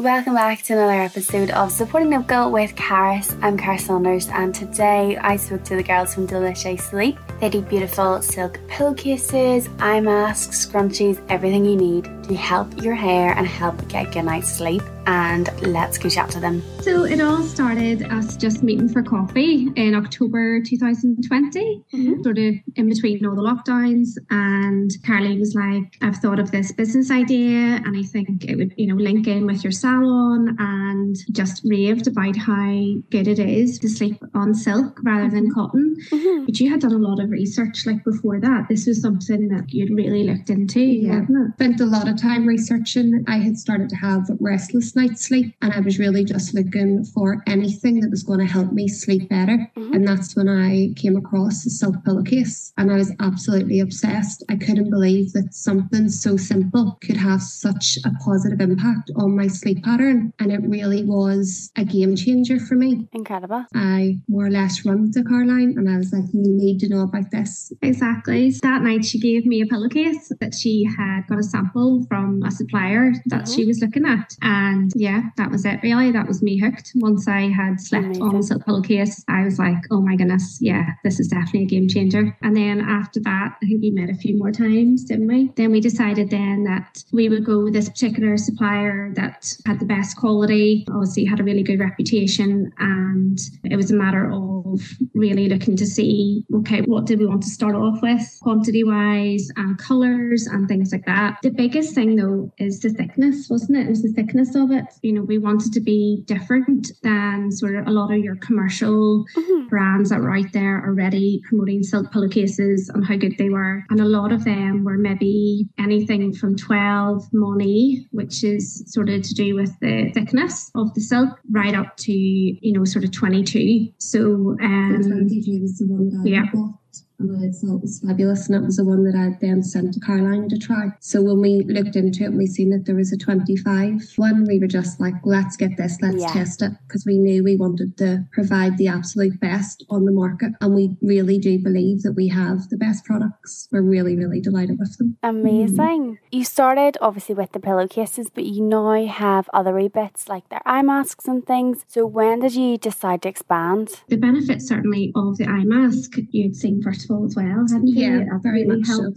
Welcome 0.00 0.32
back 0.32 0.62
to 0.62 0.72
another 0.72 1.02
episode 1.02 1.50
of 1.50 1.70
Supporting 1.70 2.08
Local 2.08 2.50
with 2.50 2.74
Caris. 2.74 3.36
I'm 3.42 3.58
Cara 3.58 3.78
Saunders, 3.78 4.28
and 4.28 4.54
today 4.54 5.18
I 5.18 5.36
spoke 5.36 5.62
to 5.64 5.76
the 5.76 5.82
girls 5.82 6.14
from 6.14 6.24
Delicious 6.24 6.86
Sleep. 6.86 7.18
They 7.38 7.50
do 7.50 7.60
beautiful 7.60 8.22
silk 8.22 8.58
pillowcases, 8.66 9.68
eye 9.78 10.00
masks, 10.00 10.64
scrunchies, 10.64 11.22
everything 11.28 11.66
you 11.66 11.76
need 11.76 12.04
to 12.24 12.34
help 12.34 12.82
your 12.82 12.94
hair 12.94 13.34
and 13.34 13.46
help 13.46 13.86
get 13.88 14.08
a 14.08 14.10
good 14.10 14.22
night's 14.22 14.50
sleep 14.50 14.80
and 15.10 15.50
let's 15.62 15.98
go 15.98 16.08
chat 16.08 16.30
to 16.30 16.38
them. 16.38 16.62
So 16.82 17.04
it 17.04 17.20
all 17.20 17.42
started 17.42 18.04
us 18.12 18.36
just 18.36 18.62
meeting 18.62 18.88
for 18.88 19.02
coffee 19.02 19.68
in 19.74 19.96
October 19.96 20.62
2020, 20.62 21.84
mm-hmm. 21.92 22.22
sort 22.22 22.38
of 22.38 22.54
in 22.76 22.88
between 22.88 23.26
all 23.26 23.34
the 23.34 23.42
lockdowns. 23.42 24.10
And 24.30 24.88
Carly 25.04 25.36
was 25.36 25.56
like, 25.56 25.96
I've 26.00 26.18
thought 26.18 26.38
of 26.38 26.52
this 26.52 26.70
business 26.70 27.10
idea 27.10 27.82
and 27.84 27.96
I 27.96 28.02
think 28.04 28.44
it 28.44 28.54
would, 28.56 28.72
you 28.76 28.86
know, 28.86 28.94
link 28.94 29.26
in 29.26 29.46
with 29.46 29.64
your 29.64 29.72
salon 29.72 30.56
and 30.60 31.16
just 31.32 31.62
raved 31.64 32.06
about 32.06 32.36
how 32.36 32.70
good 33.10 33.26
it 33.26 33.40
is 33.40 33.80
to 33.80 33.88
sleep 33.88 34.22
on 34.34 34.54
silk 34.54 35.00
rather 35.02 35.28
than 35.28 35.46
mm-hmm. 35.46 35.60
cotton. 35.60 35.96
Mm-hmm. 36.12 36.44
But 36.44 36.60
you 36.60 36.70
had 36.70 36.80
done 36.80 36.92
a 36.92 36.98
lot 36.98 37.18
of 37.18 37.30
research 37.30 37.84
like 37.84 38.04
before 38.04 38.38
that. 38.40 38.68
This 38.68 38.86
was 38.86 39.02
something 39.02 39.48
that 39.48 39.72
you'd 39.72 39.90
really 39.90 40.22
looked 40.22 40.50
into, 40.50 40.80
yeah. 40.80 41.22
Spent 41.54 41.80
a 41.80 41.84
lot 41.84 42.08
of 42.08 42.20
time 42.20 42.46
researching. 42.46 43.24
I 43.26 43.38
had 43.38 43.58
started 43.58 43.88
to 43.88 43.96
have 43.96 44.30
restless 44.38 44.94
night's 45.00 45.26
sleep. 45.26 45.54
And 45.62 45.72
I 45.72 45.80
was 45.80 45.98
really 45.98 46.24
just 46.24 46.54
looking 46.54 47.04
for 47.04 47.42
anything 47.46 48.00
that 48.00 48.10
was 48.10 48.22
going 48.22 48.40
to 48.40 48.46
help 48.46 48.72
me 48.72 48.88
sleep 48.88 49.28
better. 49.28 49.70
Mm-hmm. 49.76 49.94
And 49.94 50.08
that's 50.08 50.36
when 50.36 50.48
I 50.48 50.92
came 51.00 51.16
across 51.16 51.64
the 51.64 51.70
silk 51.70 51.96
pillowcase. 52.04 52.72
And 52.76 52.90
I 52.90 52.96
was 52.96 53.12
absolutely 53.20 53.80
obsessed. 53.80 54.44
I 54.48 54.56
couldn't 54.56 54.90
believe 54.90 55.32
that 55.32 55.54
something 55.54 56.08
so 56.08 56.36
simple 56.36 56.98
could 57.02 57.16
have 57.16 57.42
such 57.42 57.98
a 58.04 58.10
positive 58.24 58.60
impact 58.60 59.10
on 59.16 59.36
my 59.36 59.46
sleep 59.46 59.82
pattern. 59.84 60.32
And 60.38 60.52
it 60.52 60.60
really 60.62 61.04
was 61.04 61.70
a 61.76 61.84
game 61.84 62.16
changer 62.16 62.58
for 62.58 62.74
me. 62.74 63.08
Incredible. 63.12 63.64
I 63.74 64.18
more 64.28 64.46
or 64.46 64.50
less 64.50 64.84
run 64.84 65.10
to 65.12 65.24
Caroline 65.24 65.74
and 65.76 65.88
I 65.88 65.96
was 65.96 66.12
like, 66.12 66.24
you 66.32 66.42
need 66.42 66.78
to 66.80 66.88
know 66.88 67.02
about 67.02 67.30
this. 67.30 67.72
Exactly. 67.82 68.50
That 68.62 68.82
night 68.82 69.04
she 69.04 69.18
gave 69.18 69.46
me 69.46 69.62
a 69.62 69.66
pillowcase 69.66 70.30
that 70.40 70.54
she 70.54 70.84
had 70.84 71.22
got 71.28 71.38
a 71.38 71.42
sample 71.42 72.04
from 72.08 72.42
a 72.42 72.50
supplier 72.50 73.12
that 73.26 73.42
mm-hmm. 73.42 73.54
she 73.54 73.64
was 73.66 73.80
looking 73.80 74.06
at. 74.06 74.34
And 74.42 74.89
yeah, 74.94 75.22
that 75.36 75.50
was 75.50 75.64
it 75.64 75.80
really. 75.82 76.10
That 76.10 76.26
was 76.26 76.42
me 76.42 76.58
hooked. 76.58 76.92
Once 76.96 77.28
I 77.28 77.48
had 77.48 77.80
slept 77.80 78.06
Amazing. 78.06 78.22
on 78.22 78.36
the 78.36 78.42
silk 78.42 78.64
pillowcase, 78.64 79.24
I 79.28 79.44
was 79.44 79.58
like, 79.58 79.78
oh 79.90 80.00
my 80.00 80.16
goodness, 80.16 80.58
yeah, 80.60 80.86
this 81.04 81.20
is 81.20 81.28
definitely 81.28 81.62
a 81.62 81.66
game 81.66 81.88
changer. 81.88 82.36
And 82.42 82.56
then 82.56 82.80
after 82.80 83.20
that, 83.20 83.56
I 83.62 83.66
think 83.66 83.82
we 83.82 83.90
met 83.90 84.10
a 84.10 84.14
few 84.14 84.36
more 84.38 84.52
times, 84.52 85.04
didn't 85.04 85.28
we? 85.28 85.50
Then 85.56 85.72
we 85.72 85.80
decided 85.80 86.30
then 86.30 86.64
that 86.64 87.04
we 87.12 87.28
would 87.28 87.44
go 87.44 87.64
with 87.64 87.74
this 87.74 87.88
particular 87.88 88.36
supplier 88.36 89.12
that 89.14 89.52
had 89.66 89.80
the 89.80 89.86
best 89.86 90.16
quality, 90.16 90.86
obviously 90.90 91.24
had 91.24 91.40
a 91.40 91.44
really 91.44 91.62
good 91.62 91.80
reputation. 91.80 92.72
And 92.78 93.38
it 93.64 93.76
was 93.76 93.90
a 93.90 93.94
matter 93.94 94.30
of 94.32 94.80
really 95.14 95.48
looking 95.48 95.76
to 95.76 95.86
see, 95.86 96.44
okay, 96.54 96.80
what 96.82 97.06
did 97.06 97.18
we 97.18 97.26
want 97.26 97.42
to 97.42 97.48
start 97.48 97.74
off 97.74 98.00
with 98.02 98.38
quantity 98.42 98.84
wise 98.84 99.48
and 99.56 99.78
colors 99.78 100.46
and 100.46 100.68
things 100.68 100.92
like 100.92 101.06
that. 101.06 101.38
The 101.42 101.50
biggest 101.50 101.94
thing 101.94 102.16
though 102.16 102.52
is 102.58 102.80
the 102.80 102.90
thickness, 102.90 103.48
wasn't 103.48 103.78
it? 103.78 103.86
It 103.86 103.90
was 103.90 104.02
the 104.02 104.12
thickness 104.12 104.54
of 104.54 104.69
it 104.72 104.84
you 105.02 105.12
know, 105.12 105.22
we 105.22 105.38
wanted 105.38 105.72
to 105.72 105.80
be 105.80 106.22
different 106.26 106.92
than 107.02 107.50
sort 107.50 107.76
of 107.76 107.86
a 107.86 107.90
lot 107.90 108.12
of 108.12 108.18
your 108.18 108.36
commercial 108.36 109.24
mm-hmm. 109.36 109.68
brands 109.68 110.10
that 110.10 110.20
were 110.20 110.34
out 110.34 110.52
there 110.52 110.84
already 110.86 111.40
promoting 111.48 111.82
silk 111.82 112.10
pillowcases 112.12 112.88
and 112.88 113.04
how 113.04 113.16
good 113.16 113.36
they 113.38 113.48
were. 113.48 113.84
And 113.90 114.00
a 114.00 114.04
lot 114.04 114.32
of 114.32 114.44
them 114.44 114.84
were 114.84 114.98
maybe 114.98 115.68
anything 115.78 116.32
from 116.32 116.56
12 116.56 117.30
momme, 117.32 118.06
which 118.10 118.44
is 118.44 118.84
sort 118.86 119.08
of 119.08 119.22
to 119.22 119.34
do 119.34 119.54
with 119.54 119.78
the 119.80 120.10
thickness 120.14 120.70
of 120.74 120.92
the 120.94 121.00
silk, 121.00 121.38
right 121.50 121.74
up 121.74 121.96
to, 121.98 122.12
you 122.12 122.72
know, 122.72 122.84
sort 122.84 123.04
of 123.04 123.12
22. 123.12 123.88
So, 123.98 124.56
um, 124.62 125.02
22 125.02 125.60
was 125.60 125.78
the 125.78 125.86
one 125.86 126.08
that 126.08 126.28
yeah. 126.28 126.44
Bought 126.52 126.79
and 127.20 127.36
I 127.36 127.50
thought 127.52 127.76
it 127.76 127.82
was 127.82 128.00
fabulous. 128.00 128.48
And 128.48 128.56
it 128.56 128.64
was 128.64 128.76
the 128.76 128.84
one 128.84 129.04
that 129.04 129.14
I 129.14 129.36
then 129.40 129.62
sent 129.62 129.94
to 129.94 130.00
Caroline 130.00 130.48
to 130.48 130.58
try. 130.58 130.88
So 131.00 131.22
when 131.22 131.40
we 131.40 131.64
looked 131.68 131.96
into 131.96 132.24
it 132.24 132.28
and 132.28 132.38
we 132.38 132.46
seen 132.46 132.70
that 132.70 132.86
there 132.86 132.96
was 132.96 133.12
a 133.12 133.18
25 133.18 134.12
one, 134.16 134.44
we 134.44 134.58
were 134.58 134.66
just 134.66 135.00
like, 135.00 135.14
let's 135.24 135.56
get 135.56 135.76
this, 135.76 135.98
let's 136.00 136.22
yeah. 136.22 136.32
test 136.32 136.62
it. 136.62 136.72
Because 136.86 137.04
we 137.06 137.18
knew 137.18 137.44
we 137.44 137.56
wanted 137.56 137.96
to 137.98 138.24
provide 138.32 138.78
the 138.78 138.88
absolute 138.88 139.38
best 139.40 139.84
on 139.90 140.04
the 140.04 140.12
market. 140.12 140.52
And 140.60 140.74
we 140.74 140.96
really 141.02 141.38
do 141.38 141.58
believe 141.58 142.02
that 142.02 142.12
we 142.12 142.28
have 142.28 142.68
the 142.70 142.76
best 142.76 143.04
products. 143.04 143.68
We're 143.70 143.82
really, 143.82 144.16
really 144.16 144.40
delighted 144.40 144.78
with 144.78 144.96
them. 144.98 145.16
Amazing. 145.22 145.76
Mm. 145.76 146.18
You 146.30 146.44
started 146.44 146.96
obviously 147.00 147.34
with 147.34 147.52
the 147.52 147.60
pillowcases, 147.60 148.30
but 148.30 148.44
you 148.44 148.62
now 148.62 149.04
have 149.06 149.50
other 149.52 149.74
wee 149.74 149.88
bits 149.88 150.28
like 150.28 150.48
their 150.48 150.62
eye 150.64 150.82
masks 150.82 151.26
and 151.26 151.46
things. 151.46 151.84
So 151.88 152.06
when 152.06 152.40
did 152.40 152.54
you 152.54 152.78
decide 152.78 153.22
to 153.22 153.28
expand? 153.28 154.00
The 154.08 154.16
benefits 154.16 154.66
certainly 154.66 155.12
of 155.14 155.36
the 155.36 155.46
eye 155.46 155.64
mask 155.64 156.12
you'd 156.30 156.56
seen 156.56 156.82
first 156.82 157.09
as 157.26 157.36
well, 157.36 157.66
hadn't 157.70 157.86
you? 157.86 158.20
Yeah, 158.20 158.38
very 158.42 158.64
really 158.64 158.80
much 158.80 158.86
so. 158.86 159.12